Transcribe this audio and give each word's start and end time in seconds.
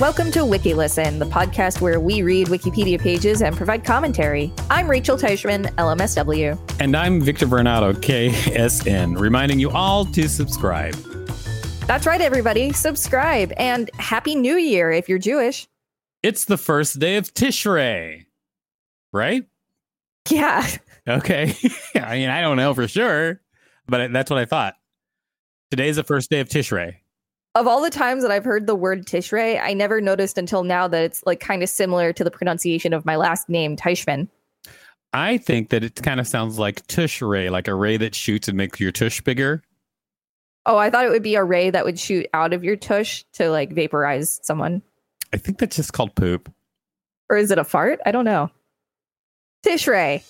Welcome 0.00 0.32
to 0.32 0.40
WikiListen, 0.40 1.20
the 1.20 1.24
podcast 1.24 1.80
where 1.80 2.00
we 2.00 2.22
read 2.22 2.48
Wikipedia 2.48 3.00
pages 3.00 3.42
and 3.42 3.56
provide 3.56 3.84
commentary. 3.84 4.52
I'm 4.68 4.90
Rachel 4.90 5.16
Teichman, 5.16 5.72
LMSW. 5.76 6.58
And 6.80 6.96
I'm 6.96 7.20
Victor 7.20 7.46
Varnado, 7.46 7.94
KSN, 7.94 9.16
reminding 9.16 9.60
you 9.60 9.70
all 9.70 10.04
to 10.06 10.28
subscribe. 10.28 10.94
That's 11.86 12.06
right, 12.06 12.20
everybody. 12.20 12.72
Subscribe 12.72 13.52
and 13.56 13.88
Happy 14.00 14.34
New 14.34 14.56
Year 14.56 14.90
if 14.90 15.08
you're 15.08 15.20
Jewish. 15.20 15.68
It's 16.24 16.44
the 16.44 16.58
first 16.58 16.98
day 16.98 17.14
of 17.14 17.32
Tishrei, 17.32 18.24
right? 19.12 19.44
Yeah. 20.28 20.66
Okay. 21.06 21.54
I 21.94 22.16
mean, 22.16 22.30
I 22.30 22.40
don't 22.40 22.56
know 22.56 22.74
for 22.74 22.88
sure, 22.88 23.40
but 23.86 24.12
that's 24.12 24.28
what 24.28 24.40
I 24.40 24.44
thought. 24.44 24.74
Today's 25.70 25.94
the 25.94 26.04
first 26.04 26.30
day 26.30 26.40
of 26.40 26.48
Tishrei. 26.48 26.96
Of 27.56 27.68
all 27.68 27.82
the 27.82 27.90
times 27.90 28.22
that 28.22 28.32
I've 28.32 28.44
heard 28.44 28.66
the 28.66 28.74
word 28.74 29.06
Tishrei, 29.06 29.60
I 29.62 29.74
never 29.74 30.00
noticed 30.00 30.38
until 30.38 30.64
now 30.64 30.88
that 30.88 31.04
it's 31.04 31.22
like 31.24 31.38
kind 31.38 31.62
of 31.62 31.68
similar 31.68 32.12
to 32.12 32.24
the 32.24 32.30
pronunciation 32.30 32.92
of 32.92 33.04
my 33.04 33.14
last 33.14 33.48
name, 33.48 33.76
Teichman. 33.76 34.28
I 35.12 35.38
think 35.38 35.68
that 35.68 35.84
it 35.84 36.02
kind 36.02 36.18
of 36.18 36.26
sounds 36.26 36.58
like 36.58 36.84
tush 36.88 37.22
ray, 37.22 37.50
like 37.50 37.68
a 37.68 37.74
ray 37.74 37.96
that 37.98 38.16
shoots 38.16 38.48
and 38.48 38.56
makes 38.56 38.80
your 38.80 38.90
tush 38.90 39.20
bigger. 39.20 39.62
Oh, 40.66 40.76
I 40.76 40.90
thought 40.90 41.04
it 41.04 41.10
would 41.10 41.22
be 41.22 41.36
a 41.36 41.44
ray 41.44 41.70
that 41.70 41.84
would 41.84 41.98
shoot 41.98 42.26
out 42.34 42.52
of 42.52 42.64
your 42.64 42.74
tush 42.74 43.22
to 43.34 43.50
like 43.50 43.72
vaporize 43.72 44.40
someone. 44.42 44.82
I 45.32 45.36
think 45.36 45.58
that's 45.58 45.76
just 45.76 45.92
called 45.92 46.16
poop. 46.16 46.52
Or 47.30 47.36
is 47.36 47.52
it 47.52 47.58
a 47.58 47.64
fart? 47.64 48.00
I 48.04 48.10
don't 48.10 48.24
know. 48.24 48.50
Tishrei. 49.64 50.24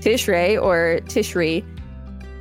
Tishrei 0.00 0.60
or 0.60 1.00
Tishri 1.06 1.64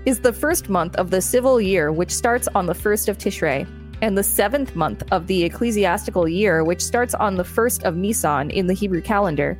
is 0.06 0.20
the 0.20 0.34
first 0.34 0.68
month 0.68 0.98
of 0.98 1.12
the 1.12 1.22
civil 1.22 1.62
year, 1.62 1.94
which 1.94 2.12
starts 2.12 2.50
on 2.56 2.66
the 2.66 2.74
first 2.74 3.08
of 3.08 3.18
Tishrei, 3.18 3.66
and 4.02 4.18
the 4.18 4.24
seventh 4.24 4.76
month 4.76 5.04
of 5.12 5.28
the 5.28 5.44
ecclesiastical 5.44 6.28
year, 6.28 6.64
which 6.64 6.82
starts 6.82 7.14
on 7.14 7.36
the 7.36 7.44
first 7.44 7.84
of 7.84 7.96
Nisan 7.96 8.50
in 8.50 8.68
the 8.68 8.74
Hebrew 8.74 9.02
calendar. 9.02 9.58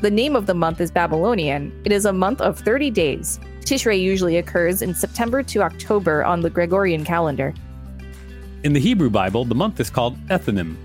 The 0.00 0.10
name 0.10 0.34
of 0.34 0.46
the 0.46 0.54
month 0.54 0.80
is 0.80 0.90
Babylonian. 0.90 1.72
It 1.84 1.92
is 1.92 2.06
a 2.06 2.12
month 2.12 2.40
of 2.40 2.58
30 2.58 2.90
days. 2.90 3.38
Tishrei 3.60 4.00
usually 4.00 4.38
occurs 4.38 4.82
in 4.82 4.94
September 4.94 5.42
to 5.44 5.62
October 5.62 6.24
on 6.24 6.40
the 6.40 6.50
Gregorian 6.50 7.04
calendar. 7.04 7.54
In 8.64 8.72
the 8.72 8.80
Hebrew 8.80 9.10
Bible, 9.10 9.44
the 9.44 9.54
month 9.54 9.78
is 9.78 9.90
called 9.90 10.16
Ethanim, 10.28 10.76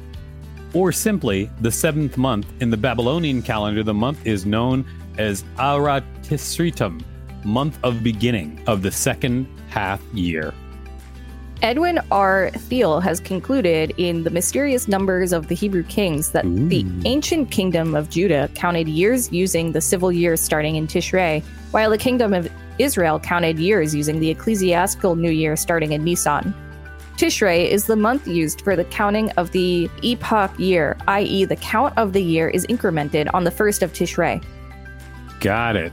or 0.73 0.91
simply 0.91 1.49
the 1.61 1.71
seventh 1.71 2.17
month. 2.17 2.45
In 2.59 2.69
the 2.69 2.77
Babylonian 2.77 3.41
calendar, 3.41 3.83
the 3.83 3.93
month 3.93 4.25
is 4.25 4.45
known 4.45 4.85
as 5.17 5.43
Aratisritum, 5.57 7.03
month 7.43 7.79
of 7.83 8.03
beginning 8.03 8.61
of 8.67 8.81
the 8.81 8.91
second 8.91 9.47
half 9.69 10.01
year. 10.13 10.53
Edwin 11.63 11.99
R. 12.11 12.51
Thiele 12.53 13.01
has 13.01 13.19
concluded 13.19 13.91
in 13.97 14.23
The 14.23 14.29
Mysterious 14.29 14.87
Numbers 14.87 15.33
of 15.33 15.47
the 15.47 15.55
Hebrew 15.55 15.83
Kings 15.83 16.31
that 16.31 16.45
Ooh. 16.45 16.69
the 16.69 16.85
ancient 17.05 17.49
kingdom 17.49 17.95
of 17.95 18.11
Judah 18.11 18.49
counted 18.53 18.87
years 18.87 19.31
using 19.31 19.71
the 19.71 19.81
civil 19.81 20.11
year 20.11 20.37
starting 20.37 20.75
in 20.75 20.85
Tishrei, 20.85 21.43
while 21.71 21.89
the 21.89 21.97
kingdom 21.97 22.33
of 22.33 22.47
Israel 22.77 23.19
counted 23.19 23.57
years 23.57 23.95
using 23.95 24.19
the 24.19 24.29
ecclesiastical 24.29 25.15
new 25.15 25.31
year 25.31 25.55
starting 25.55 25.93
in 25.93 26.03
Nisan. 26.03 26.53
Tishrei 27.15 27.67
is 27.67 27.87
the 27.87 27.95
month 27.95 28.27
used 28.27 28.61
for 28.61 28.75
the 28.75 28.85
counting 28.85 29.31
of 29.31 29.51
the 29.51 29.89
epoch 30.03 30.57
year, 30.59 30.95
i.e., 31.07 31.45
the 31.45 31.55
count 31.55 31.97
of 31.97 32.13
the 32.13 32.21
year 32.21 32.47
is 32.49 32.67
incremented 32.67 33.27
on 33.33 33.43
the 33.45 33.51
first 33.51 33.81
of 33.81 33.93
Tishrei. 33.93 34.43
Got 35.39 35.75
it. 35.75 35.91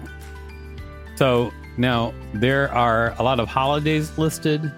So 1.16 1.54
now 1.78 2.12
there 2.34 2.70
are 2.70 3.14
a 3.18 3.22
lot 3.22 3.40
of 3.40 3.48
holidays 3.48 4.16
listed, 4.18 4.70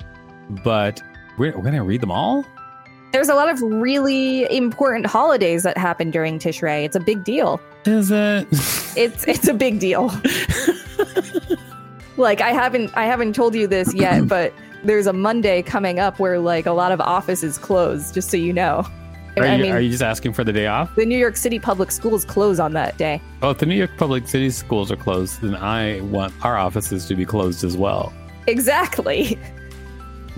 but 0.49 1.03
we're, 1.39 1.57
we're 1.57 1.63
going 1.63 1.75
to 1.75 1.83
read 1.83 2.01
them 2.01 2.11
all? 2.11 2.45
There's 3.13 3.29
a 3.29 3.35
lot 3.35 3.49
of 3.49 3.61
really 3.63 4.51
important 4.55 5.07
holidays 5.07 5.63
that 5.63 5.79
happen 5.79 6.11
during 6.11 6.39
Tishrei. 6.39 6.85
It's 6.85 6.97
a 6.97 7.01
big 7.01 7.25
deal. 7.25 7.61
Is 7.85 8.11
it? 8.11 8.47
It's 8.97 9.27
it's 9.29 9.49
a 9.49 9.55
big 9.55 9.79
deal. 9.79 10.09
like 12.17 12.41
I 12.41 12.51
haven't 12.51 12.91
I 12.97 13.05
haven't 13.05 13.35
told 13.35 13.55
you 13.55 13.67
this 13.67 13.95
yet, 13.95 14.27
but 14.29 14.53
there's 14.85 15.07
a 15.07 15.13
Monday 15.13 15.63
coming 15.63 15.99
up 15.99 16.19
where 16.19 16.39
like 16.39 16.67
a 16.67 16.73
lot 16.73 16.93
of 16.93 17.01
offices 17.01 17.59
close, 17.59 18.11
just 18.11 18.31
so 18.31 18.37
you 18.37 18.53
know. 18.53 18.87
Are 19.39 19.45
I 19.45 19.57
you, 19.57 19.63
mean, 19.65 19.73
are 19.73 19.81
you 19.81 19.91
just 19.91 20.03
asking 20.03 20.33
for 20.33 20.45
the 20.45 20.53
day 20.53 20.67
off? 20.67 20.95
the 20.95 21.05
New 21.05 21.19
York 21.19 21.37
City 21.37 21.59
public 21.59 21.91
schools 21.91 22.25
close 22.25 22.59
on 22.59 22.73
that 22.73 22.97
day. 22.97 23.21
Oh, 23.43 23.51
if 23.51 23.59
the 23.59 23.67
New 23.67 23.75
York 23.75 23.91
Public 23.99 24.27
City 24.27 24.49
schools 24.51 24.91
are 24.91 24.97
closed, 24.97 25.43
then 25.43 25.55
I 25.55 26.01
want 26.01 26.33
our 26.43 26.57
offices 26.57 27.07
to 27.07 27.15
be 27.15 27.27
closed 27.27 27.63
as 27.63 27.77
well. 27.77 28.13
Exactly. 28.47 29.39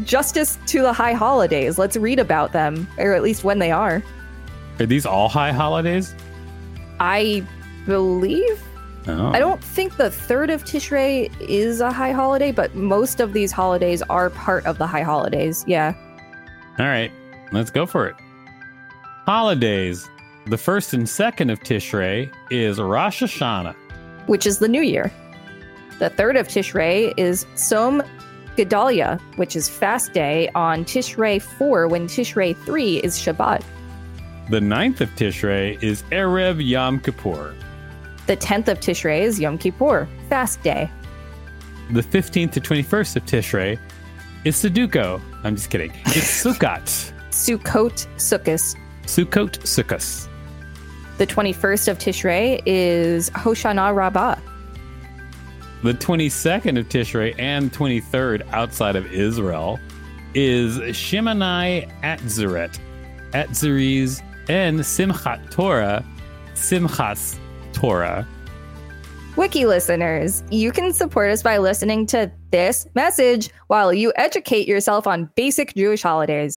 Justice 0.04 0.58
to 0.66 0.82
the 0.82 0.92
high 0.92 1.12
holidays. 1.12 1.78
Let's 1.78 1.96
read 1.96 2.18
about 2.18 2.52
them, 2.52 2.88
or 2.98 3.14
at 3.14 3.22
least 3.22 3.44
when 3.44 3.58
they 3.58 3.70
are. 3.70 4.02
Are 4.78 4.86
these 4.86 5.04
all 5.06 5.28
high 5.28 5.52
holidays? 5.52 6.14
I 7.00 7.44
believe. 7.86 8.62
Oh. 9.06 9.28
I 9.32 9.38
don't 9.38 9.62
think 9.62 9.96
the 9.96 10.10
third 10.10 10.50
of 10.50 10.64
Tishrei 10.64 11.30
is 11.40 11.80
a 11.80 11.90
high 11.90 12.12
holiday, 12.12 12.52
but 12.52 12.74
most 12.74 13.20
of 13.20 13.32
these 13.32 13.50
holidays 13.50 14.02
are 14.02 14.30
part 14.30 14.66
of 14.66 14.78
the 14.78 14.86
high 14.86 15.02
holidays. 15.02 15.64
Yeah. 15.66 15.94
All 16.78 16.86
right, 16.86 17.10
let's 17.52 17.70
go 17.70 17.86
for 17.86 18.06
it. 18.06 18.14
Holidays. 19.26 20.08
The 20.46 20.58
first 20.58 20.94
and 20.94 21.08
second 21.08 21.50
of 21.50 21.60
Tishrei 21.60 22.32
is 22.50 22.78
Rosh 22.80 23.22
Hashanah. 23.22 23.74
which 24.26 24.46
is 24.46 24.58
the 24.58 24.68
new 24.68 24.82
year. 24.82 25.10
The 25.98 26.10
third 26.10 26.36
of 26.36 26.46
Tishrei 26.48 27.12
is 27.16 27.44
Tzom 27.56 28.06
Gedalia, 28.58 29.20
which 29.36 29.54
is 29.54 29.68
fast 29.68 30.12
day 30.12 30.50
on 30.56 30.84
Tishrei 30.84 31.40
4 31.40 31.86
when 31.86 32.08
Tishrei 32.08 32.56
3 32.64 32.96
is 32.98 33.16
Shabbat. 33.16 33.62
The 34.50 34.60
ninth 34.60 35.00
of 35.00 35.08
Tishrei 35.10 35.80
is 35.80 36.02
Erev 36.10 36.66
Yom 36.66 36.98
Kippur. 36.98 37.54
The 38.26 38.36
10th 38.36 38.66
of 38.66 38.80
Tishrei 38.80 39.20
is 39.20 39.38
Yom 39.38 39.58
Kippur, 39.58 40.08
fast 40.28 40.60
day. 40.62 40.90
The 41.92 42.02
15th 42.02 42.50
to 42.52 42.60
21st 42.60 43.16
of 43.16 43.24
Tishrei 43.26 43.78
is 44.44 44.56
Sudoku. 44.56 45.20
I'm 45.44 45.54
just 45.54 45.70
kidding. 45.70 45.92
It's 46.06 46.42
Sukkot. 46.44 47.12
Sukkot 47.30 48.08
Sukkot. 48.16 48.76
Sukkot 49.04 49.58
Sukkos. 49.60 50.28
The 51.18 51.26
21st 51.26 51.88
of 51.88 51.98
Tishrei 51.98 52.60
is 52.66 53.30
Hoshana 53.30 53.94
Rabbah. 53.94 54.36
The 55.80 55.94
22nd 55.94 56.76
of 56.76 56.88
Tishrei 56.88 57.38
and 57.38 57.72
23rd 57.72 58.44
outside 58.50 58.96
of 58.96 59.12
Israel 59.12 59.78
is 60.34 60.76
Shemini 60.78 61.88
Atzeret, 62.02 62.80
Atzeres, 63.30 64.20
and 64.48 64.80
Simchat 64.80 65.52
Torah, 65.52 66.04
Simchas 66.54 67.38
Torah. 67.72 68.26
Wiki 69.36 69.66
listeners, 69.66 70.42
you 70.50 70.72
can 70.72 70.92
support 70.92 71.30
us 71.30 71.44
by 71.44 71.58
listening 71.58 72.06
to 72.06 72.28
this 72.50 72.88
message 72.96 73.50
while 73.68 73.94
you 73.94 74.12
educate 74.16 74.66
yourself 74.66 75.06
on 75.06 75.30
basic 75.36 75.76
Jewish 75.76 76.02
holidays. 76.02 76.56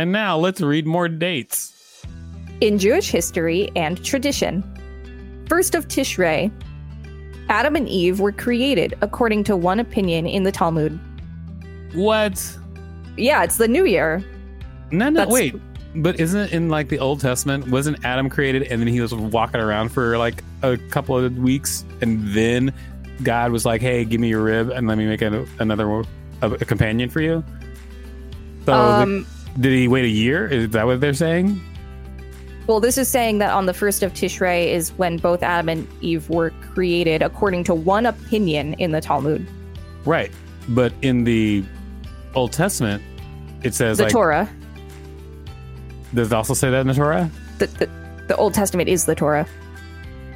And 0.00 0.12
now 0.12 0.38
let's 0.38 0.62
read 0.62 0.86
more 0.86 1.08
dates. 1.08 2.06
In 2.62 2.78
Jewish 2.78 3.10
history 3.10 3.70
and 3.76 4.02
tradition, 4.02 4.64
first 5.46 5.74
of 5.74 5.88
Tishrei, 5.88 6.50
Adam 7.50 7.76
and 7.76 7.86
Eve 7.86 8.18
were 8.18 8.32
created 8.32 8.94
according 9.02 9.44
to 9.44 9.58
one 9.58 9.78
opinion 9.78 10.26
in 10.26 10.44
the 10.44 10.52
Talmud. 10.52 10.98
What? 11.92 12.42
Yeah, 13.18 13.44
it's 13.44 13.58
the 13.58 13.68
new 13.68 13.84
year. 13.84 14.24
No, 14.90 15.10
no, 15.10 15.20
That's- 15.20 15.34
wait. 15.34 15.54
But 15.94 16.18
isn't 16.18 16.40
it 16.40 16.52
in 16.54 16.70
like 16.70 16.88
the 16.88 16.98
Old 16.98 17.20
Testament? 17.20 17.68
Wasn't 17.68 18.02
Adam 18.02 18.30
created 18.30 18.62
and 18.68 18.80
then 18.80 18.88
he 18.88 19.02
was 19.02 19.12
walking 19.14 19.60
around 19.60 19.90
for 19.90 20.16
like 20.16 20.42
a 20.62 20.78
couple 20.78 21.18
of 21.18 21.36
weeks 21.36 21.84
and 22.00 22.26
then 22.32 22.72
God 23.22 23.52
was 23.52 23.66
like, 23.66 23.82
hey, 23.82 24.06
give 24.06 24.18
me 24.18 24.28
your 24.28 24.40
rib 24.42 24.70
and 24.70 24.88
let 24.88 24.96
me 24.96 25.04
make 25.04 25.20
a, 25.20 25.44
another 25.58 25.90
a, 25.90 26.04
a 26.52 26.64
companion 26.64 27.10
for 27.10 27.20
you? 27.20 27.44
So 28.64 28.72
Um, 28.72 29.26
did 29.58 29.72
he 29.72 29.88
wait 29.88 30.04
a 30.04 30.08
year? 30.08 30.46
Is 30.46 30.70
that 30.70 30.86
what 30.86 31.00
they're 31.00 31.14
saying? 31.14 31.60
Well, 32.66 32.78
this 32.78 32.96
is 32.98 33.08
saying 33.08 33.38
that 33.38 33.52
on 33.52 33.66
the 33.66 33.74
first 33.74 34.02
of 34.02 34.12
Tishrei 34.12 34.68
is 34.68 34.90
when 34.92 35.16
both 35.16 35.42
Adam 35.42 35.68
and 35.68 35.88
Eve 36.02 36.28
were 36.30 36.50
created 36.72 37.20
according 37.22 37.64
to 37.64 37.74
one 37.74 38.06
opinion 38.06 38.74
in 38.74 38.92
the 38.92 39.00
Talmud, 39.00 39.46
Right. 40.04 40.30
But 40.68 40.92
in 41.02 41.24
the 41.24 41.64
Old 42.34 42.52
Testament, 42.52 43.02
it 43.62 43.74
says 43.74 43.98
the 43.98 44.04
like 44.04 44.12
Torah. 44.12 44.48
does 46.14 46.28
it 46.28 46.34
also 46.34 46.54
say 46.54 46.70
that 46.70 46.80
in 46.80 46.86
the 46.86 46.94
Torah? 46.94 47.30
The, 47.58 47.66
the, 47.66 47.90
the 48.28 48.36
Old 48.36 48.54
Testament 48.54 48.88
is 48.88 49.04
the 49.04 49.14
Torah. 49.14 49.46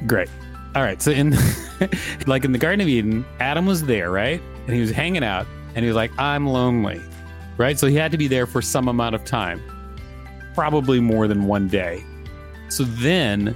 Great. 0.05 0.29
All 0.75 0.83
right. 0.83 1.01
So 1.01 1.11
in 1.11 1.35
like 2.27 2.45
in 2.45 2.51
the 2.51 2.57
Garden 2.57 2.81
of 2.81 2.87
Eden, 2.87 3.25
Adam 3.39 3.65
was 3.65 3.83
there, 3.85 4.11
right? 4.11 4.41
And 4.65 4.75
he 4.75 4.81
was 4.81 4.91
hanging 4.91 5.23
out 5.23 5.47
and 5.73 5.83
he 5.83 5.87
was 5.87 5.95
like, 5.95 6.11
I'm 6.19 6.47
lonely. 6.47 7.01
Right? 7.57 7.79
So 7.79 7.87
he 7.87 7.95
had 7.95 8.11
to 8.11 8.17
be 8.17 8.27
there 8.27 8.45
for 8.45 8.61
some 8.61 8.87
amount 8.87 9.15
of 9.15 9.23
time. 9.25 9.61
Probably 10.53 10.99
more 10.99 11.27
than 11.27 11.45
one 11.45 11.67
day. 11.67 12.03
So 12.69 12.83
then 12.83 13.55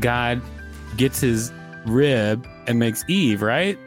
God 0.00 0.40
gets 0.96 1.20
his 1.20 1.52
rib 1.86 2.46
and 2.66 2.78
makes 2.78 3.04
Eve, 3.08 3.42
right? 3.42 3.78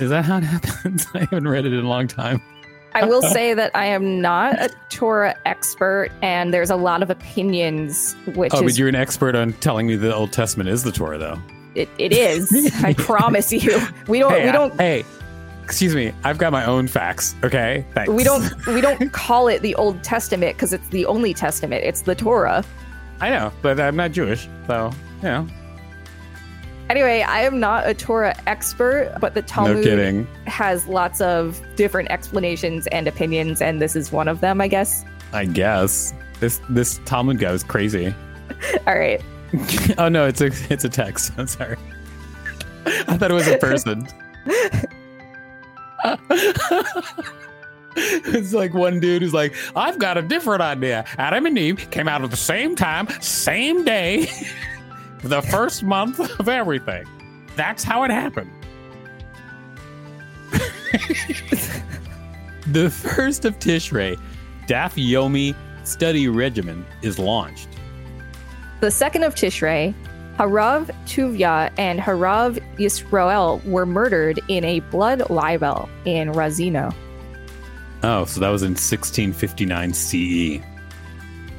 Is 0.00 0.10
that 0.10 0.24
how 0.24 0.38
it 0.38 0.44
happens? 0.44 1.06
I 1.14 1.20
haven't 1.20 1.48
read 1.48 1.64
it 1.66 1.72
in 1.72 1.84
a 1.84 1.88
long 1.88 2.06
time. 2.06 2.40
I 2.94 3.04
will 3.04 3.22
say 3.32 3.54
that 3.54 3.70
I 3.74 3.86
am 3.86 4.20
not 4.20 4.54
a 4.60 4.70
Torah 4.90 5.34
expert, 5.44 6.10
and 6.22 6.52
there's 6.54 6.70
a 6.70 6.76
lot 6.76 7.02
of 7.02 7.10
opinions, 7.10 8.14
which 8.34 8.52
Oh, 8.54 8.60
but 8.62 8.70
is 8.70 8.78
you're 8.78 8.88
an 8.88 8.94
expert 8.94 9.34
on 9.36 9.52
telling 9.54 9.86
me 9.86 9.96
the 9.96 10.14
Old 10.14 10.32
Testament 10.32 10.68
is 10.68 10.82
the 10.84 10.92
Torah, 10.92 11.18
though. 11.18 11.40
it, 11.74 11.88
it 11.98 12.12
is. 12.12 12.50
I 12.82 12.92
promise 12.98 13.52
you, 13.52 13.80
we 14.08 14.18
don't 14.18 14.32
hey, 14.32 14.46
we 14.46 14.52
don't 14.52 14.80
hey, 14.80 15.04
excuse 15.68 15.94
me. 15.94 16.14
I've 16.24 16.38
got 16.38 16.50
my 16.50 16.64
own 16.64 16.88
facts. 16.88 17.36
Okay, 17.44 17.84
thanks. 17.92 18.10
we 18.10 18.24
don't 18.24 18.66
we 18.68 18.80
don't 18.80 19.12
call 19.12 19.48
it 19.48 19.60
the 19.60 19.74
Old 19.74 20.02
Testament 20.02 20.56
because 20.56 20.72
it's 20.72 20.88
the 20.88 21.04
only 21.04 21.34
Testament. 21.34 21.84
It's 21.84 22.00
the 22.00 22.14
Torah. 22.14 22.64
I 23.20 23.28
know, 23.28 23.52
but 23.60 23.78
I'm 23.78 23.94
not 23.94 24.12
Jewish, 24.12 24.48
so 24.66 24.90
you 25.18 25.28
know. 25.28 25.46
Anyway, 26.88 27.20
I 27.20 27.42
am 27.42 27.60
not 27.60 27.86
a 27.86 27.92
Torah 27.92 28.34
expert, 28.46 29.14
but 29.20 29.34
the 29.34 29.42
Talmud 29.42 29.84
No 29.84 30.26
has 30.46 30.86
lots 30.86 31.20
of 31.20 31.60
different 31.76 32.10
explanations 32.10 32.86
and 32.86 33.06
opinions, 33.06 33.60
and 33.60 33.82
this 33.82 33.94
is 33.94 34.10
one 34.10 34.26
of 34.26 34.40
them, 34.40 34.62
I 34.62 34.68
guess. 34.68 35.04
I 35.34 35.44
guess 35.44 36.14
this 36.40 36.62
this 36.70 36.98
Talmud 37.04 37.38
guy 37.38 37.52
is 37.52 37.62
crazy. 37.62 38.14
All 38.86 38.98
right. 38.98 39.22
oh 39.98 40.08
no, 40.08 40.26
it's 40.26 40.40
a 40.40 40.46
it's 40.70 40.84
a 40.84 40.88
text. 40.88 41.32
I'm 41.36 41.46
sorry. 41.46 41.76
I 42.86 43.18
thought 43.18 43.30
it 43.30 43.34
was 43.34 43.48
a 43.48 43.58
person. 43.58 44.08
It's 47.96 48.52
like 48.52 48.74
one 48.74 49.00
dude 49.00 49.22
who's 49.22 49.34
like, 49.34 49.54
I've 49.74 49.98
got 49.98 50.16
a 50.18 50.22
different 50.22 50.62
idea. 50.62 51.04
Adam 51.18 51.46
and 51.46 51.58
Eve 51.58 51.90
came 51.90 52.08
out 52.08 52.22
at 52.22 52.30
the 52.30 52.36
same 52.36 52.76
time, 52.76 53.08
same 53.20 53.84
day, 53.84 54.28
the 55.22 55.42
first 55.42 55.82
month 55.82 56.20
of 56.38 56.48
everything. 56.48 57.06
That's 57.56 57.82
how 57.82 58.04
it 58.04 58.10
happened. 58.10 58.50
the 62.68 62.90
first 62.90 63.44
of 63.44 63.58
Tishrei, 63.58 64.18
Daf 64.66 64.94
Yomi 64.94 65.54
study 65.84 66.28
regimen 66.28 66.84
is 67.02 67.18
launched. 67.18 67.68
The 68.80 68.90
second 68.90 69.24
of 69.24 69.34
Tishrei, 69.34 69.94
Harav 70.36 70.86
Tuvia 71.06 71.72
and 71.78 71.98
Harav 71.98 72.62
Yisroel 72.78 73.64
were 73.64 73.86
murdered 73.86 74.40
in 74.48 74.64
a 74.64 74.80
blood 74.80 75.28
libel 75.30 75.88
in 76.04 76.30
Razino. 76.32 76.94
Oh, 78.02 78.24
so 78.24 78.40
that 78.40 78.48
was 78.50 78.62
in 78.62 78.70
1659 78.72 79.92
CE. 79.92 80.62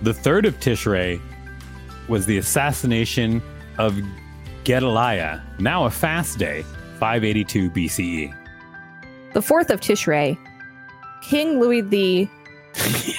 The 0.04 0.14
third 0.14 0.46
of 0.46 0.58
Tishrei 0.60 1.20
was 2.08 2.26
the 2.26 2.38
assassination 2.38 3.42
of 3.78 4.00
Gedaliah, 4.64 5.42
now 5.60 5.86
a 5.86 5.90
fast 5.90 6.38
day, 6.40 6.64
582 7.00 7.70
BCE. 7.72 8.36
The 9.34 9.42
fourth 9.42 9.70
of 9.70 9.80
Tishrei, 9.82 10.38
King 11.22 11.60
Louis 11.60 11.82
the 11.82 12.28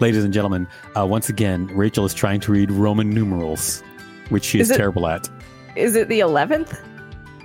Ladies 0.00 0.24
and 0.24 0.32
gentlemen, 0.32 0.66
uh, 0.96 1.06
once 1.06 1.28
again, 1.28 1.66
Rachel 1.68 2.04
is 2.06 2.14
trying 2.14 2.40
to 2.40 2.52
read 2.52 2.70
Roman 2.70 3.10
numerals, 3.10 3.82
which 4.30 4.44
she 4.44 4.60
is, 4.60 4.68
Is 4.70 4.74
it- 4.74 4.78
terrible 4.78 5.06
at. 5.06 5.28
is 5.76 5.94
it 5.94 6.08
the 6.08 6.20
eleventh? 6.20 6.80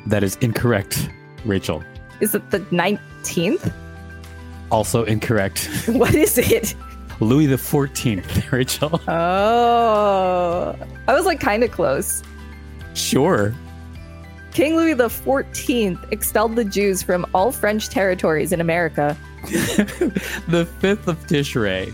That 0.08 0.24
is 0.24 0.36
incorrect, 0.38 1.10
Rachel. 1.46 1.84
Is 2.20 2.36
it 2.36 2.50
the 2.52 2.60
19th? 2.60 3.74
Also 4.72 5.04
incorrect. 5.04 5.70
What 5.88 6.16
is 6.16 6.38
it? 6.38 6.76
Louis 7.20 7.46
the 7.46 7.58
Fourteenth, 7.58 8.52
Rachel. 8.52 9.00
Oh, 9.08 10.76
I 11.08 11.14
was 11.14 11.26
like 11.26 11.40
kind 11.40 11.64
of 11.64 11.72
close. 11.72 12.24
Sure. 12.94 13.54
King 14.52 14.76
Louis 14.76 14.94
the 14.94 15.08
14th 15.08 16.12
expelled 16.12 16.56
the 16.56 16.64
Jews 16.66 17.02
from 17.02 17.26
all 17.34 17.52
French 17.52 17.90
territories 17.90 18.52
in 18.52 18.62
America. 18.62 19.18
the 20.48 20.68
fifth 20.80 21.08
of 21.08 21.18
Tishrei. 21.26 21.94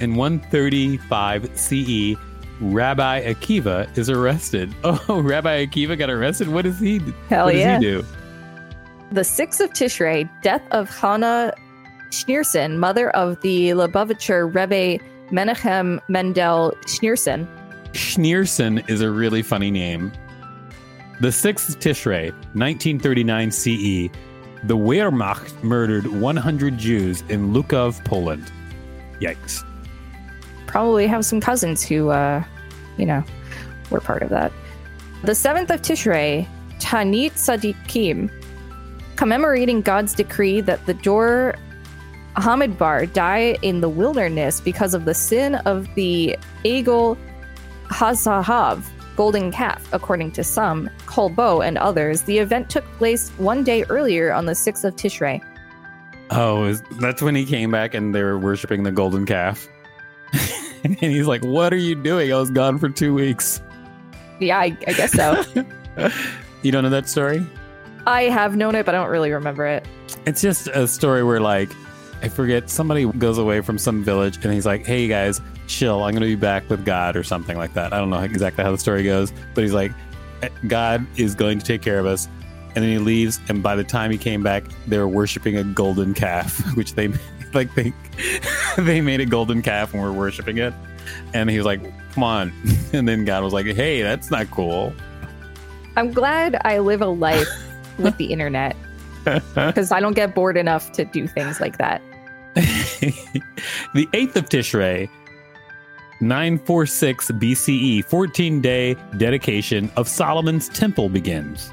In 0.00 0.14
135 0.14 1.50
CE, 1.58 2.16
Rabbi 2.60 3.22
Akiva 3.22 3.96
is 3.96 4.10
arrested. 4.10 4.74
Oh, 4.84 5.20
Rabbi 5.20 5.66
Akiva 5.66 5.96
got 5.98 6.10
arrested? 6.10 6.48
What 6.48 6.62
does 6.62 6.78
he 6.80 6.98
Hell 7.28 7.46
what 7.46 7.52
does 7.52 7.60
yeah. 7.60 7.78
he 7.78 7.84
do? 7.84 8.04
The 9.12 9.22
6th 9.22 9.60
of 9.60 9.70
Tishrei, 9.70 10.28
death 10.42 10.62
of 10.70 10.90
Hannah 10.90 11.52
Schneerson, 12.10 12.76
mother 12.76 13.10
of 13.10 13.40
the 13.40 13.70
Lubavitcher 13.70 14.52
Rebbe 14.54 15.02
Menachem 15.30 16.00
Mendel 16.08 16.74
Schneerson. 16.86 17.46
Schneerson 17.92 18.88
is 18.88 19.00
a 19.00 19.10
really 19.10 19.42
funny 19.42 19.70
name. 19.70 20.12
The 21.20 21.28
6th 21.28 21.70
of 21.70 21.78
Tishrei, 21.78 22.32
1939 22.54 23.50
CE, 23.50 24.10
the 24.64 24.76
Wehrmacht 24.76 25.62
murdered 25.62 26.06
100 26.06 26.78
Jews 26.78 27.22
in 27.28 27.52
Lukov, 27.52 28.04
Poland. 28.04 28.50
Yikes. 29.20 29.64
Probably 30.68 31.08
have 31.08 31.24
some 31.24 31.40
cousins 31.40 31.82
who, 31.84 32.10
uh, 32.10 32.44
you 32.96 33.06
know, 33.06 33.24
were 33.90 34.00
part 34.00 34.22
of 34.22 34.28
that. 34.28 34.52
The 35.24 35.32
7th 35.32 35.70
of 35.70 35.82
Tishrei, 35.82 36.46
Tanit 36.78 37.32
Sadiqim, 37.32 38.30
commemorating 39.16 39.80
God's 39.80 40.14
decree 40.14 40.60
that 40.60 40.86
the 40.86 40.94
Dor 40.94 41.56
Hamidbar 42.36 43.12
die 43.12 43.56
in 43.62 43.80
the 43.80 43.88
wilderness 43.88 44.60
because 44.60 44.94
of 44.94 45.04
the 45.06 45.14
sin 45.14 45.56
of 45.56 45.92
the 45.96 46.38
Egel 46.64 47.18
Hazahav, 47.88 48.84
golden 49.16 49.50
calf, 49.50 49.88
according 49.92 50.30
to 50.32 50.44
some, 50.44 50.88
Kolbo 51.06 51.66
and 51.66 51.78
others. 51.78 52.22
The 52.22 52.38
event 52.38 52.70
took 52.70 52.84
place 52.98 53.30
one 53.38 53.64
day 53.64 53.82
earlier 53.88 54.32
on 54.32 54.46
the 54.46 54.52
6th 54.52 54.84
of 54.84 54.94
Tishrei. 54.94 55.42
Oh, 56.30 56.74
that's 57.00 57.22
when 57.22 57.34
he 57.34 57.44
came 57.44 57.70
back 57.70 57.94
and 57.94 58.14
they 58.14 58.22
were 58.22 58.38
worshiping 58.38 58.82
the 58.82 58.92
golden 58.92 59.24
calf. 59.26 59.66
and 60.84 60.96
he's 60.96 61.26
like, 61.26 61.44
What 61.44 61.72
are 61.72 61.76
you 61.76 61.94
doing? 61.94 62.32
I 62.32 62.36
was 62.36 62.50
gone 62.50 62.78
for 62.78 62.88
two 62.88 63.14
weeks. 63.14 63.60
Yeah, 64.40 64.58
I, 64.58 64.76
I 64.86 64.92
guess 64.92 65.12
so. 65.12 65.44
You 66.62 66.72
don't 66.72 66.82
know 66.82 66.90
that 66.90 67.08
story? 67.08 67.46
I 68.06 68.22
have 68.22 68.56
known 68.56 68.74
it, 68.74 68.84
but 68.84 68.94
I 68.94 68.98
don't 68.98 69.10
really 69.10 69.30
remember 69.30 69.66
it. 69.66 69.86
It's 70.26 70.40
just 70.40 70.66
a 70.68 70.88
story 70.88 71.22
where, 71.22 71.40
like, 71.40 71.70
I 72.22 72.28
forget, 72.28 72.68
somebody 72.68 73.06
goes 73.06 73.38
away 73.38 73.60
from 73.60 73.78
some 73.78 74.02
village 74.02 74.38
and 74.42 74.52
he's 74.52 74.66
like, 74.66 74.84
hey 74.84 75.06
guys, 75.06 75.40
chill. 75.68 76.02
I'm 76.02 76.12
going 76.12 76.22
to 76.22 76.26
be 76.26 76.34
back 76.34 76.68
with 76.68 76.84
God 76.84 77.16
or 77.16 77.22
something 77.22 77.56
like 77.56 77.74
that. 77.74 77.92
I 77.92 77.98
don't 77.98 78.10
know 78.10 78.18
exactly 78.20 78.64
how 78.64 78.72
the 78.72 78.78
story 78.78 79.04
goes, 79.04 79.32
but 79.54 79.62
he's 79.62 79.72
like, 79.72 79.92
eh, 80.42 80.48
God 80.66 81.06
is 81.16 81.34
going 81.34 81.60
to 81.60 81.64
take 81.64 81.80
care 81.80 82.00
of 82.00 82.06
us. 82.06 82.28
And 82.74 82.84
then 82.84 82.90
he 82.90 82.98
leaves. 82.98 83.40
And 83.48 83.62
by 83.62 83.76
the 83.76 83.84
time 83.84 84.10
he 84.10 84.18
came 84.18 84.42
back, 84.42 84.64
they 84.88 84.98
were 84.98 85.08
worshiping 85.08 85.56
a 85.56 85.64
golden 85.64 86.12
calf, 86.12 86.58
which 86.76 86.94
they 86.94 87.08
like, 87.54 87.72
they, 87.76 87.92
they 88.84 89.00
made 89.00 89.20
a 89.20 89.26
golden 89.26 89.60
calf 89.60 89.92
and 89.92 90.00
were 90.00 90.12
worshiping 90.12 90.58
it. 90.58 90.72
And 91.34 91.50
he 91.50 91.56
was 91.56 91.66
like, 91.66 91.82
come 92.12 92.22
on. 92.22 92.52
And 92.92 93.06
then 93.06 93.26
God 93.26 93.42
was 93.42 93.52
like, 93.52 93.66
hey, 93.66 94.00
that's 94.02 94.30
not 94.30 94.50
cool. 94.50 94.94
I'm 95.96 96.12
glad 96.12 96.58
I 96.64 96.78
live 96.78 97.02
a 97.02 97.06
life 97.06 97.48
with 97.98 98.16
the 98.16 98.26
internet 98.26 98.76
because 99.24 99.92
I 99.92 100.00
don't 100.00 100.14
get 100.14 100.34
bored 100.34 100.56
enough 100.56 100.92
to 100.92 101.04
do 101.04 101.26
things 101.26 101.60
like 101.60 101.76
that. 101.78 102.00
the 102.54 104.08
8th 104.12 104.36
of 104.36 104.48
Tishrei, 104.48 105.10
946 106.20 107.32
BCE, 107.32 108.04
14 108.04 108.60
day 108.60 108.94
dedication 109.18 109.90
of 109.96 110.08
Solomon's 110.08 110.68
temple 110.70 111.08
begins. 111.08 111.70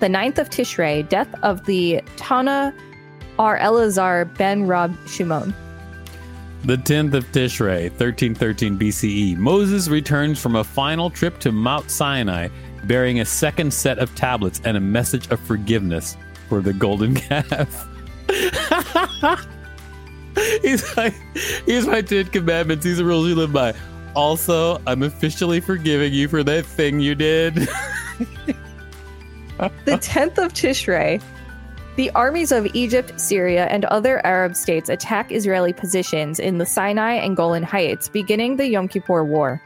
The 0.00 0.06
9th 0.06 0.38
of 0.38 0.50
Tishrei, 0.50 1.08
death 1.08 1.34
of 1.42 1.64
the 1.64 2.00
Tana 2.16 2.72
Ar 3.38 3.58
Elazar 3.58 4.32
ben 4.36 4.66
Rab 4.66 4.94
Shimon. 5.08 5.54
The 6.64 6.78
10th 6.78 7.12
of 7.12 7.30
Tishrei, 7.30 7.90
1313 7.90 8.78
BCE, 8.78 9.36
Moses 9.36 9.88
returns 9.88 10.40
from 10.40 10.56
a 10.56 10.64
final 10.64 11.10
trip 11.10 11.38
to 11.40 11.52
Mount 11.52 11.90
Sinai, 11.90 12.48
bearing 12.84 13.20
a 13.20 13.24
second 13.26 13.70
set 13.74 13.98
of 13.98 14.14
tablets 14.14 14.62
and 14.64 14.74
a 14.74 14.80
message 14.80 15.30
of 15.30 15.38
forgiveness 15.40 16.16
for 16.48 16.62
the 16.62 16.72
golden 16.72 17.14
calf. 17.16 17.86
he's 20.62 20.96
like, 20.96 21.12
here's 21.66 21.86
my 21.86 22.00
Ten 22.00 22.24
Commandments. 22.28 22.82
These 22.82 22.98
are 22.98 23.04
rules 23.04 23.28
you 23.28 23.34
live 23.34 23.52
by. 23.52 23.74
Also, 24.14 24.80
I'm 24.86 25.02
officially 25.02 25.60
forgiving 25.60 26.14
you 26.14 26.28
for 26.28 26.42
that 26.44 26.64
thing 26.64 26.98
you 26.98 27.14
did. 27.14 27.68
The 29.56 29.92
10th 29.92 30.38
of 30.38 30.52
Tishrei, 30.52 31.22
the 31.96 32.10
armies 32.10 32.50
of 32.50 32.66
Egypt, 32.74 33.20
Syria, 33.20 33.66
and 33.66 33.84
other 33.84 34.24
Arab 34.26 34.56
states 34.56 34.88
attack 34.88 35.30
Israeli 35.30 35.72
positions 35.72 36.40
in 36.40 36.58
the 36.58 36.66
Sinai 36.66 37.12
and 37.12 37.36
Golan 37.36 37.62
Heights, 37.62 38.08
beginning 38.08 38.56
the 38.56 38.66
Yom 38.66 38.88
Kippur 38.88 39.22
War. 39.22 39.62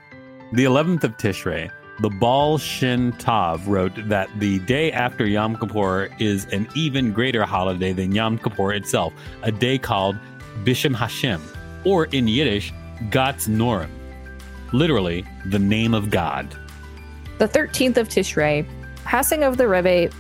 The 0.53 0.65
11th 0.65 1.05
of 1.05 1.17
Tishrei, 1.17 1.71
the 2.01 2.11
Baal 2.11 2.59
Shem 2.59 3.13
Tov 3.15 3.67
wrote 3.67 3.95
that 4.09 4.29
the 4.39 4.59
day 4.61 4.93
after 4.93 5.27
Yom 5.27 5.57
Kippur 5.57 6.11
is 6.19 6.45
an 6.47 6.69
even 6.75 7.13
greater 7.13 7.45
holiday 7.45 7.95
than 7.95 8.15
Yom 8.15 8.37
Kippur 8.39 8.75
itself, 8.75 9.15
a 9.43 9.51
day 9.51 9.79
called 9.79 10.17
Bishem 10.65 10.95
Hashem, 10.95 11.43
or 11.85 12.07
in 12.07 12.29
Yiddish, 12.29 12.75
Gatz 13.09 13.49
Norim, 13.49 13.89
literally 14.73 15.25
the 15.47 15.59
name 15.59 15.95
of 15.95 16.11
God. 16.11 16.55
The 17.39 17.49
13th 17.49 17.97
of 17.97 18.09
Tishrei, 18.09 18.69
passing 19.05 19.45
of 19.45 19.57
the 19.57 19.67
Rebbe 19.67 20.11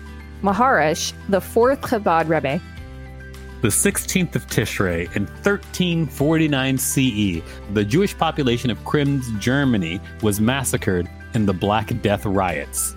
Maharash, 0.43 1.13
the 1.29 1.41
fourth 1.41 1.81
Chabad 1.81 2.29
Rebbe. 2.29 2.61
The 3.61 3.69
16th 3.69 4.37
of 4.37 4.47
Tishrei 4.47 5.05
in 5.17 5.27
1349 5.27 6.79
CE, 6.79 7.43
the 7.75 7.85
Jewish 7.85 8.17
population 8.17 8.71
of 8.71 8.79
Krems, 8.85 9.37
Germany, 9.41 10.01
was 10.23 10.41
massacred 10.41 11.09
in 11.35 11.45
the 11.45 11.53
Black 11.53 12.01
Death 12.01 12.25
riots. 12.25 12.95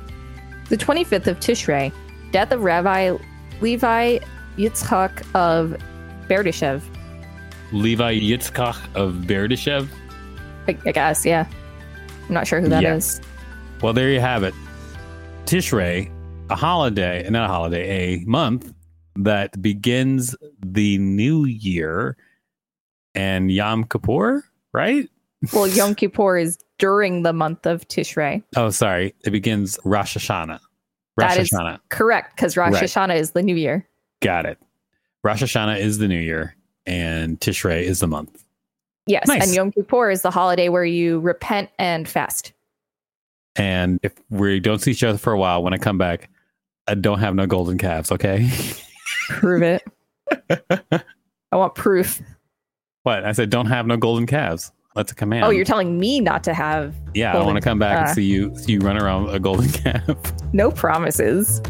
The 0.69 0.77
25th 0.77 1.27
of 1.27 1.39
Tishrei, 1.39 1.91
death 2.31 2.51
of 2.51 2.61
Rabbi 2.61 3.17
Levi 3.59 4.19
Yitzchak 4.57 5.25
of 5.33 5.75
Berdyshev. 6.27 6.81
Levi 7.71 8.19
Yitzchak 8.19 8.77
of 8.95 9.13
Berdyshev. 9.25 9.87
I, 10.67 10.77
I 10.85 10.91
guess, 10.91 11.25
yeah. 11.25 11.47
I'm 12.27 12.33
not 12.33 12.47
sure 12.47 12.61
who 12.61 12.69
that 12.69 12.83
is. 12.83 13.19
Yeah. 13.19 13.27
Well, 13.81 13.93
there 13.93 14.11
you 14.11 14.19
have 14.19 14.43
it. 14.43 14.53
Tishrei, 15.45 16.11
a 16.51 16.55
holiday, 16.55 17.27
not 17.29 17.49
a 17.49 17.53
holiday, 17.53 18.15
a 18.15 18.25
month 18.25 18.73
that 19.15 19.61
begins 19.61 20.35
the 20.65 20.97
new 20.97 21.45
year, 21.45 22.17
and 23.15 23.51
Yom 23.51 23.83
Kippur, 23.85 24.43
right? 24.73 25.09
Well, 25.53 25.67
Yom 25.67 25.95
Kippur 25.95 26.37
is 26.37 26.57
during 26.77 27.23
the 27.23 27.33
month 27.33 27.65
of 27.65 27.87
Tishrei. 27.87 28.43
Oh, 28.55 28.69
sorry. 28.69 29.13
It 29.23 29.31
begins 29.31 29.79
Rosh 29.83 30.17
Hashanah. 30.17 30.59
Rosh 31.17 31.35
That 31.35 31.37
is 31.39 31.51
Hashanah. 31.51 31.79
correct, 31.89 32.35
because 32.35 32.55
Rosh 32.57 32.73
Right. 32.73 32.83
Hashanah 32.83 33.15
is 33.15 33.31
the 33.31 33.41
new 33.43 33.55
year. 33.55 33.87
Got 34.21 34.45
it. 34.45 34.57
Rosh 35.23 35.43
Hashanah 35.43 35.79
is 35.79 35.97
the 35.97 36.07
new 36.07 36.19
year, 36.19 36.55
and 36.85 37.39
Tishrei 37.39 37.83
is 37.83 37.99
the 37.99 38.07
month. 38.07 38.43
Yes, 39.07 39.27
Nice. 39.27 39.43
and 39.45 39.53
Yom 39.53 39.71
Kippur 39.71 40.09
is 40.09 40.21
the 40.21 40.31
holiday 40.31 40.69
where 40.69 40.85
you 40.85 41.19
repent 41.19 41.69
and 41.79 42.07
fast. 42.07 42.53
And 43.57 43.99
if 44.03 44.13
we 44.29 44.59
don't 44.61 44.79
see 44.79 44.91
each 44.91 45.03
other 45.03 45.17
for 45.17 45.33
a 45.33 45.37
while, 45.37 45.61
when 45.61 45.73
I 45.73 45.77
come 45.77 45.97
back, 45.97 46.29
I 46.91 46.95
don't 46.95 47.19
have 47.19 47.35
no 47.35 47.45
golden 47.47 47.77
calves, 47.77 48.11
okay? 48.11 48.49
Prove 49.29 49.61
it. 49.61 49.81
I 50.69 51.55
want 51.55 51.73
proof. 51.73 52.21
what? 53.03 53.23
I 53.23 53.31
said, 53.31 53.49
don't 53.49 53.67
have 53.67 53.87
no 53.87 53.95
golden 53.95 54.27
calves. 54.27 54.73
That's 54.93 55.13
a 55.13 55.15
command. 55.15 55.45
Oh, 55.45 55.51
you're 55.51 55.63
telling 55.63 55.97
me 55.97 56.19
not 56.19 56.43
to 56.43 56.53
have. 56.53 56.93
Yeah, 57.13 57.33
I 57.33 57.45
want 57.45 57.55
to 57.55 57.61
come 57.61 57.79
back 57.79 57.97
uh, 57.97 58.01
and 58.07 58.09
see 58.15 58.25
you 58.25 58.53
see 58.57 58.73
you 58.73 58.79
run 58.81 59.01
around 59.01 59.29
a 59.29 59.39
golden 59.39 59.69
calf. 59.71 60.17
No 60.51 60.69
promises. 60.69 61.61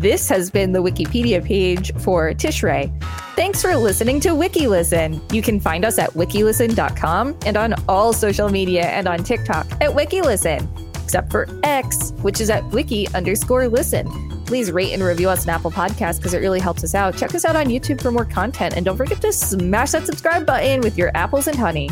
This 0.00 0.28
has 0.28 0.48
been 0.48 0.72
the 0.72 0.82
Wikipedia 0.82 1.44
page 1.44 1.92
for 1.96 2.32
Tishrei. 2.32 2.90
Thanks 3.34 3.60
for 3.60 3.76
listening 3.76 4.20
to 4.20 4.30
WikiListen. 4.30 5.30
You 5.30 5.42
can 5.42 5.60
find 5.60 5.84
us 5.84 5.98
at 5.98 6.10
wikilisten.com 6.12 7.36
and 7.44 7.56
on 7.56 7.74
all 7.88 8.12
social 8.12 8.48
media 8.48 8.84
and 8.84 9.06
on 9.06 9.24
TikTok 9.24 9.66
at 9.72 9.90
WikiListen, 9.90 10.89
except 11.10 11.32
for 11.32 11.48
X, 11.64 12.12
which 12.22 12.40
is 12.40 12.50
at 12.50 12.64
wiki 12.70 13.08
underscore 13.14 13.66
listen. 13.66 14.06
Please 14.46 14.70
rate 14.70 14.92
and 14.92 15.02
review 15.02 15.28
us 15.28 15.44
on 15.44 15.52
Apple 15.52 15.72
Podcasts 15.72 16.18
because 16.18 16.34
it 16.34 16.38
really 16.38 16.60
helps 16.60 16.84
us 16.84 16.94
out. 16.94 17.16
Check 17.16 17.34
us 17.34 17.44
out 17.44 17.56
on 17.56 17.66
YouTube 17.66 18.00
for 18.00 18.12
more 18.12 18.24
content 18.24 18.74
and 18.76 18.84
don't 18.84 18.96
forget 18.96 19.20
to 19.22 19.32
smash 19.32 19.90
that 19.90 20.06
subscribe 20.06 20.46
button 20.46 20.80
with 20.82 20.96
your 20.96 21.10
apples 21.16 21.48
and 21.48 21.58
honey. 21.58 21.90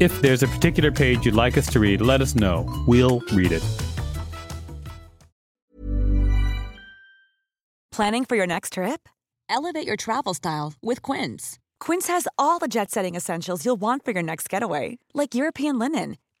if 0.00 0.20
there's 0.22 0.42
a 0.42 0.48
particular 0.48 0.90
page 0.90 1.24
you'd 1.24 1.36
like 1.36 1.56
us 1.56 1.68
to 1.68 1.78
read, 1.78 2.00
let 2.00 2.20
us 2.20 2.34
know. 2.34 2.66
We'll 2.88 3.20
read 3.32 3.52
it. 3.52 3.62
Planning 7.92 8.24
for 8.24 8.34
your 8.34 8.46
next 8.46 8.72
trip? 8.72 9.08
Elevate 9.48 9.86
your 9.86 9.96
travel 9.96 10.34
style 10.34 10.72
with 10.82 11.00
Quince. 11.02 11.60
Quince 11.78 12.08
has 12.08 12.26
all 12.36 12.58
the 12.58 12.68
jet 12.68 12.90
setting 12.90 13.14
essentials 13.14 13.64
you'll 13.64 13.80
want 13.80 14.04
for 14.04 14.10
your 14.10 14.22
next 14.22 14.48
getaway, 14.48 14.98
like 15.14 15.34
European 15.34 15.78
linen, 15.78 16.16